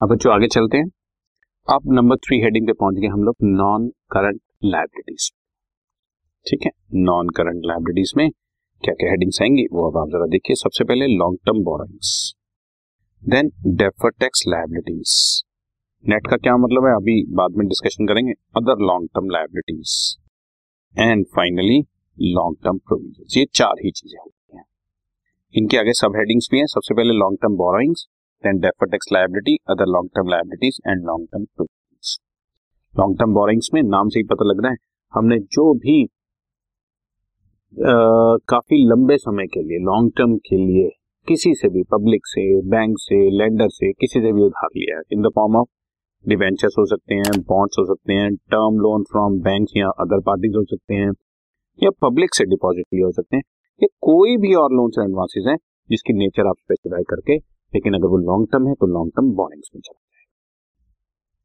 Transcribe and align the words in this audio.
अब 0.00 0.08
बच्चों, 0.08 0.32
आगे 0.32 0.46
चलते 0.46 0.76
हैं। 0.76 0.86
अब 1.68 1.92
नंबर 1.92 2.16
थ्री 2.16 2.36
हेडिंग 2.40 2.66
पे 2.66 2.72
पहुँच 2.72 2.94
गए 2.94 3.06
हम 3.06 3.22
लोग 3.24 3.36
नॉन 3.44 3.88
करंट 4.12 4.40
लाइबिलिटीज 4.64 5.30
ठीक 6.46 6.64
है 6.64 6.70
नॉन 6.98 7.28
करंट 7.36 7.64
लाइबिलिटीज 7.66 8.12
में 8.16 8.28
क्या 8.30 8.92
क्या 8.94 9.08
हेडिंग्स 9.10 9.40
आएँगी, 9.42 9.64
वो 9.72 9.88
अब 9.90 9.96
आप 9.98 10.08
जरा 10.08 10.26
देखिए। 10.26 10.56
सबसे 10.56 10.84
पहले 10.84 11.06
long 11.08 11.38
term 11.46 11.62
borrowings 11.64 12.10
then 13.22 13.50
defer 13.76 14.10
tax 14.20 14.44
liabilities 14.48 15.14
net 16.04 16.26
का 16.26 16.36
क्या 16.36 16.56
मतलब 16.56 16.86
है, 16.86 16.94
अभी 16.94 17.24
बाद 17.32 17.56
में 17.56 17.66
डिस्कशन 17.68 18.06
करेंगे। 18.06 18.32
Other 18.56 18.84
long 18.86 19.08
term 19.14 19.30
liabilities 19.30 19.96
and 20.94 21.24
finally 21.36 21.80
long 22.18 22.56
term 22.64 22.78
provision 22.78 23.38
ये 23.38 23.44
चार 23.52 23.82
ही 23.84 23.90
चीज़ें 23.92 24.18
होती 24.18 24.56
हैं। 24.56 24.64
इनके 25.54 25.78
आगे 25.78 25.92
सब 25.94 26.16
हेडिंग्स 26.16 26.48
भी 26.52 26.58
हैं। 26.58 26.66
सबसे 26.68 26.94
पहले 26.94 27.18
long 27.18 27.38
term 27.42 27.56
borrowings 27.56 28.06
then 28.44 28.58
defer 28.58 28.88
tax 28.88 29.12
liability 29.12 29.56
other 29.70 29.86
long 29.88 30.10
term 30.14 30.28
liabilities 30.30 30.78
and 30.86 31.04
long 31.06 31.26
term 31.32 31.44
provision 31.46 33.00
long 33.00 33.18
term 33.18 33.34
borrowings 33.34 33.70
में 33.74 33.82
नाम 33.88 34.08
से 34.08 34.20
ही 34.20 34.26
पता 34.26 34.44
लग 34.44 34.62
रहा 34.64 34.72
है 34.72 34.78
हमने 35.12 35.38
जो 35.52 35.72
भी 35.76 36.02
आ, 36.04 37.94
काफ़ी 38.48 38.84
लंबे 38.88 39.16
समय 39.18 39.46
के 39.46 39.62
लिए 39.62 39.78
लॉन्ग 39.84 40.12
टर्म 40.16 40.36
के 40.46 40.56
लिए 40.58 40.88
किसी 41.28 41.54
से 41.54 41.68
भी 41.68 41.82
पब्लिक 41.90 42.26
से 42.26 42.44
बैंक 42.70 42.94
से 42.98 43.18
लेंडर 43.38 43.68
से 43.70 43.92
किसी 43.94 44.20
से 44.20 44.32
भी 44.32 44.42
उधार 44.42 44.68
लिया 44.76 44.96
है 44.96 45.02
in 45.12 45.22
the 45.22 45.32
form 45.34 45.56
of 45.56 45.68
debentures 46.24 46.74
हो 46.78 46.84
सकते 46.86 47.14
हैं 47.14 47.40
बॉन्ड्स 47.48 47.78
हो 47.78 47.84
सकते 47.86 48.14
हैं 48.14 48.34
टर्म 48.52 48.80
लोन 48.80 49.02
फ्रॉम 49.02 49.38
बैंक 49.42 49.76
या 49.76 49.88
अदर 50.00 50.20
पार्टीज़ 50.22 50.56
हो 50.56 50.64
सकते 50.64 50.94
हैं 50.94 51.10
या 51.78 51.90
पब्लिक 52.02 52.34
से 52.34 52.44
डिपॉजिट 52.46 52.86
लिए 52.94 53.04
हो 53.04 53.12
सकते 53.12 53.36
हैं 53.36 53.42
या 53.80 53.88
कोई 54.02 54.36
भी 54.36 54.54
और 54.54 54.72
लोन 54.72 54.90
एंड 54.98 55.04
एडवांसेस 55.04 55.44
हैं 55.48 55.56
जिसकी 55.90 56.12
नेचर 56.14 56.46
आप 56.46 56.56
स्पेसिफाई 56.58 57.02
करके 57.08 57.38
लेकिन 57.72 57.94
अगर 57.94 58.08
वो 58.08 58.16
लॉन्ग 58.18 58.48
टर्म 58.52 58.68
है 58.68 58.74
तो 58.74 58.86
लॉन्ग 58.88 59.12
टर्म 59.16 59.32
बॉन्डिंग्स 59.36 59.70
में 59.74 59.80
चला 59.80 59.98
जाएगा 59.98 60.34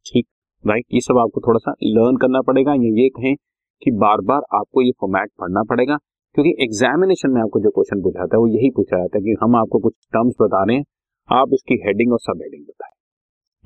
ठीक? 0.06 0.26
राइट 0.64 0.86
ये 0.94 1.02
सब 1.02 1.18
आपको 1.18 1.42
थोड़ा 1.42 1.60
सा 1.60 1.74
लर्न 1.84 2.18
करना 2.18 2.42
पड़ेगा। 2.42 2.74
या, 2.74 2.92
ये 2.94 3.10
कहें 3.10 3.36
कि 3.82 3.92
बार 3.98 4.22
बार 4.22 4.42
आपको 4.56 4.82
ये 4.82 4.92
फॉर्मेट 5.02 5.30
पढ़ना 5.40 5.64
पड़ेगा, 5.70 5.98
क्योंकि 6.36 6.56
एग्जामिनेशन 6.64 7.32
में 7.32 7.42
आपको 7.42 7.60
जो 7.60 7.70
क्वेश्चन 7.70 8.02
पूछा 8.04 8.22
है, 8.22 8.38
वो 8.38 8.48
यही 8.50 8.70
पूछा 8.76 8.98
जाता 8.98 9.18
है 9.18 9.24
कि 9.24 9.36
हम 9.42 9.56
आपको 9.56 9.80
कुछ 9.80 9.94
टर्म्स 10.14 10.36
बता 10.42 10.64
रहे 10.64 10.78
हैं। 10.78 10.84
आप 11.30 11.54
इसकी 11.54 11.76
हेडिंग 11.86 12.12
और 12.12 12.20
सब 12.20 12.42
हेडिंग 12.44 12.64
बताएँ। 12.64 12.92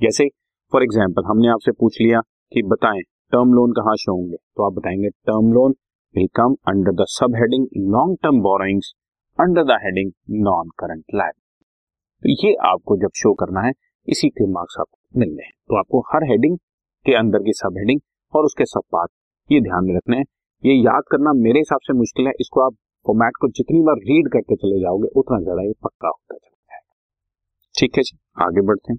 जैसे 0.00 0.28
फॉर 0.72 0.82
एग्ज़ाम्पल 0.82 1.24
हमने 1.26 1.48
आपसे 1.48 1.72
पूछ 1.72 2.00
लिया 2.00 2.20
कि 2.52 2.62
बताएँ 2.68 3.00
टर्म 3.32 3.54
लोन 3.54 3.72
कहाँ 3.72 3.94
से 3.96 4.10
होंगे? 4.10 4.36
तो 4.36 4.66
आप 4.66 4.72
बताएँगे 4.72 5.08
term 5.08 5.52
loan 5.52 5.74
will 6.14 6.28
come 6.36 6.54
under 6.68 6.92
the 6.94 7.06
sub 7.10 7.34
heading 7.36 7.66
long 7.92 8.16
term 8.22 8.40
borrowings 8.42 8.92
under 9.38 9.64
the 9.64 9.78
heading 9.82 10.12
non 10.44 10.68
current 10.78 11.04
life 11.14 11.34
तो 12.22 12.30
ये 12.38 12.54
आपको 12.66 12.96
जब 12.96 13.10
शो 13.16 13.32
करना 13.34 13.60
है, 13.60 13.72
इसी 14.08 14.28
के 14.30 14.46
मार्क्स 14.52 14.76
आपको 14.80 15.20
मिलने 15.20 15.42
हैं। 15.42 15.52
तो 15.68 15.76
आपको 15.78 16.00
हर 16.08 16.24
हेडिंग 16.30 16.56
के 17.06 17.14
अंदर 17.14 17.42
की 17.42 17.52
सब 17.54 17.78
हेडिंग 17.78 18.00
और 18.32 18.44
उसके 18.44 18.64
सब 18.66 18.82
पार्ट 18.92 19.10
ये 19.50 19.60
ध्यान 19.60 19.84
में 19.84 19.94
रखने 19.96 20.16
हैं। 20.16 20.24
ये 20.62 20.74
याद 20.76 21.02
करना 21.10 21.32
मेरे 21.34 21.58
हिसाब 21.58 21.80
से 21.82 21.92
मुश्किल 21.94 22.26
है, 22.26 22.32
इसको 22.40 22.60
आप 22.60 22.72
फॉर्मेट 23.06 23.36
को 23.40 23.48
जितनी 23.50 23.80
बार 23.82 23.96
रीड 24.04 24.28
करके 24.28 24.56
चले 24.56 24.80
जाओगे, 24.80 25.08
उतना 25.16 25.38
ज़्यादा 25.40 25.62
ये 25.62 25.72
पक्का 25.84 26.08
होता 26.08 26.34
चला 26.34 26.56
जाएगा 26.70 26.94
ठीक 27.74 27.96
है 27.96 28.02
जी, 28.02 28.16
आगे 28.42 28.66
बढ़ते 28.66 28.92
हैं। 28.92 28.98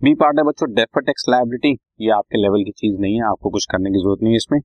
बी 0.00 0.14
पार्ट 0.14 0.38
है 0.38 0.44
बच्चों 0.44 0.68
डेफर 0.74 1.02
टैक्स 1.02 1.24
लाइबिलिटी 1.28 1.72
ये 2.00 2.10
आपके 2.12 2.38
लेवल 2.38 2.64
की 2.64 2.70
चीज़ 2.72 2.96
नहीं 3.00 3.14
है, 3.14 3.26
आपको 3.26 3.50
कुछ 3.50 3.66
करने 3.66 3.90
की 3.90 3.98
ज़रूरत 3.98 4.22
नहीं 4.22 4.32
है 4.32 4.36
इसमें। 4.36 4.58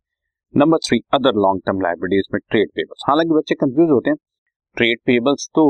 Number 0.53 0.77
three 0.85 0.99
other 1.13 1.35
long 1.37 1.61
term 1.65 1.81
liability 1.81 2.19
इसमें 2.19 2.39
ट्रेड 2.41 2.69
पेबल्स 2.71 3.03
हालाँकि 3.09 3.33
बच्चे 3.33 3.55
कंफ्यूज 3.57 3.89
होते 3.89 4.09
हैं। 4.09 4.17
ट्रेड 4.77 4.99
पेबल्स 5.05 5.49
तो 5.55 5.69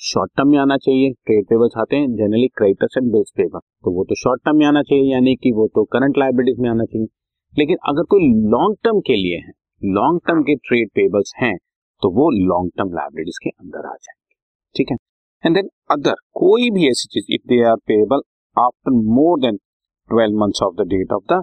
शॉर्ट 0.00 0.30
टर्म 0.36 0.48
में 0.48 0.58
आना 0.58 0.76
चाहिए 0.76 1.10
ट्रेड 1.26 1.44
पेबल्स 1.46 1.72
आते 1.78 1.96
हैं 1.96 2.06
generally 2.16 2.46
creditors 2.58 2.94
and 2.98 3.10
bills 3.12 3.32
payable 3.36 3.60
तो 3.84 3.90
वो 3.94 4.04
तो 4.04 4.14
शॉर्ट 4.14 4.40
टर्म 4.44 4.56
में 4.58 4.64
आना 4.66 4.82
चाहिए, 4.82 5.12
यानी 5.12 5.34
कि 5.36 5.52
वो 5.52 5.66
तो 5.74 5.84
करंट 5.94 6.18
लाइबिलिटीज 6.18 6.60
में 6.60 6.68
आना 6.70 6.84
चाहिए। 6.84 7.06
लेकिन 7.54 7.76
अगर 7.88 8.04
कोई 8.10 8.28
लॉन्ग 8.54 8.76
टर्म 8.84 9.00
के 9.08 9.16
लिए 9.16 9.38
है 9.38 9.52
लॉन्ग 9.82 10.20
टर्म 10.28 10.40
के 10.42 10.54
ट्रेड 10.68 10.88
पेबल्स 10.94 11.32
हैं 11.42 11.56
तो 12.02 12.10
वो 12.14 12.30
लॉन्ग 12.46 12.70
टर्म 12.78 12.94
लाइबिलिटीज 12.94 13.38
के 13.44 13.50
अंदर 13.50 13.88
आ 13.88 13.92
जाएँगे। 13.92 14.34
ठीक 14.74 14.90
है? 14.90 14.96
एंड 15.44 15.56
देन 15.56 15.68
अदर 15.90 16.14
कोई 16.42 16.70
भी 16.70 16.88
ऐसी 16.90 17.08
चीज़ 17.12 17.32
if 17.34 17.46
they 17.48 17.62
are 17.66 17.76
payable 17.92 18.22
after 18.56 18.98
more 19.12 19.38
than 19.40 19.56
twelve 19.56 20.40
months 20.40 20.62
of 20.62 20.74
the 20.82 20.88
date 20.88 21.12
of 21.12 21.24
the 21.34 21.42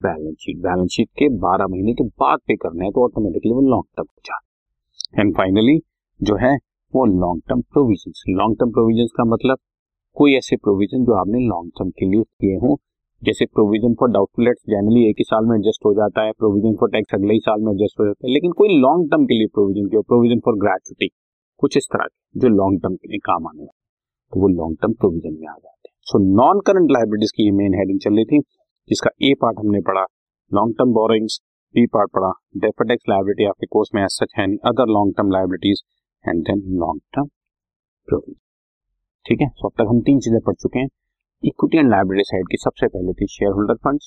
balance 0.00 0.36
sheet 0.40 0.62
balance 0.62 0.90
sheet 0.92 1.08
के 1.18 1.28
बारह 1.40 1.74
महीने 1.74 1.94
के 1.94 2.08
बाद 2.20 2.38
पे 2.46 2.56
करना 2.62 2.84
है 2.84 2.90
तो 2.90 3.04
ऑटोमेटिकली 3.04 3.52
वो 3.52 3.68
लॉन्ग 3.70 3.92
टर्म 3.96 4.06
हो 4.08 4.20
जाता 4.24 5.20
एंड 5.20 5.36
फाइनली 5.36 5.78
जो 6.20 6.36
है 6.46 6.56
वो 6.92 7.04
long 7.06 7.42
term 7.48 7.60
provision 7.72 8.36
long 8.36 8.56
term 8.60 8.70
provision 8.70 9.06
का 9.16 9.24
मतलब 9.24 9.58
कोई 10.16 10.34
ऐसे 10.36 10.56
प्रोविज़न 10.58 11.04
जो 11.04 11.12
आपने 11.14 11.38
लॉन्ग 11.48 11.70
टर्म 11.78 11.90
के 11.90 12.06
लिए 12.06 12.22
किए 12.22 12.56
हों। 12.62 12.74
जैसे 13.22 13.44
provision 13.46 13.94
for 14.00 14.10
doubtful 14.10 14.44
debts 14.44 14.62
generally 14.70 15.04
एक 15.08 15.16
ही 15.18 15.24
साल 15.24 15.44
में 15.46 15.54
एडजस्ट 15.56 15.84
हो 15.86 15.92
जाता 15.94 16.22
है 16.22 16.32
प्रोविज़न 16.38 16.74
फॉर 16.80 16.90
टैक्स 16.90 17.14
अगले 17.14 17.34
ही 17.34 17.40
साल 17.40 17.60
में 17.60 17.70
एडजस्ट 17.72 18.00
हो 18.00 18.06
जाता 18.06 18.26
है। 18.26 18.32
लेकिन 18.32 18.52
कोई 18.60 18.78
लॉन्ग 18.80 19.10
टर्म 19.10 19.26
के 19.26 19.38
लिए 19.38 19.46
प्रोविज़न 19.54 19.86
किया 19.88 20.00
प्रोविज़न 20.08 20.40
फॉर 20.46 20.56
ग्रेचुटी 20.64 21.08
कुछ 21.62 21.76
इस 21.76 21.86
तरह 21.92 22.04
के, 22.04 22.40
जो 22.40 22.48
लॉन्ग 22.50 22.80
टर्म 22.82 22.94
के 22.94 23.08
लिए 23.08 23.18
काम 23.24 23.46
आने 23.46 23.62
वाले 23.62 23.78
तो 24.32 24.40
वो 24.40 24.48
लॉन्ग 24.50 24.76
टर्म 24.82 24.92
प्रोविज़न 24.94 25.38
में 25.40 25.46
आ 25.48 25.54
जाते 25.54 25.88
हैं। 25.88 25.94
सो 26.04 26.18
नॉन 26.36 26.60
करंट 26.66 26.90
लाइब्रेटीज 26.90 27.32
की 27.32 27.50
मेन 27.52 27.74
हेडिंग 27.74 28.00
चल 28.00 28.16
रही 28.16 28.24
थी, 28.24 28.40
जिसका 28.88 29.10
ए 29.22 29.32
पार्ट 29.40 29.58
हमने 29.58 29.80
पढ़ा 29.88 30.04
long 30.52 30.74
term 30.78 30.92
borrowings 30.92 31.40
B 31.74 31.86
part 31.88 32.10
पढ़ा 32.14 32.32
डेफर 32.58 32.88
टैक्स 32.88 33.08
लाइबिलिटी 33.08 33.44
आपके 33.46 33.66
कोर्स 33.70 33.90
में 33.94 34.06
सच 34.10 34.32
है 34.38 34.46
नहीं 34.46 34.58
other 34.68 34.92
long 34.94 35.14
term 35.16 35.30
liabilities 35.32 35.82
and 36.24 36.42
then 36.44 36.62
long 36.78 37.00
term 37.14 37.26
provision 38.08 38.34
ठीक 39.26 39.40
है? 39.40 39.48
सो 39.48 39.68
अब 39.68 39.72
तक 39.78 39.88
हम 39.90 40.00
तीन 40.02 40.20
चीज़ें 40.20 40.40
पढ़ 40.46 40.54
चुके 40.54 40.78
हैं। 40.78 40.88
इक्विटी 41.42 41.78
एंड 41.78 41.90
लाइब्रेरी 41.90 42.22
साइड 42.24 42.48
की 42.50 42.56
सबसे 42.58 42.86
पहले 42.88 43.12
थी 43.20 43.26
share 43.30 43.52
holder 43.52 43.74
fund 43.84 44.00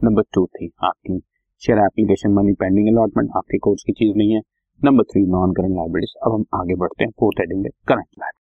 number 0.00 0.22
two 0.34 0.46
थी 0.56 0.70
आपकी 0.84 1.18
share 1.62 1.78
application 1.80 2.32
money 2.34 2.52
pending 2.60 2.88
allotment 2.88 3.30
आपके 3.36 3.58
कोर्स 3.58 3.82
की 3.86 3.92
चीज़ 3.92 4.16
नहीं 4.18 4.34
है। 4.34 4.40
Number 4.82 5.04
three 5.12 5.22
non 5.32 5.52
current 5.54 5.76
libraries 5.76 6.14
अब 6.24 6.32
हम 6.32 6.44
आगे 6.54 6.74
बढ़ते 6.80 7.04
हैं। 7.04 7.10
Fourth 7.20 7.40
heading 7.40 7.64
current 7.88 8.08
library 8.18 8.44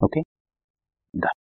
okay 0.00 0.20
done 1.14 1.41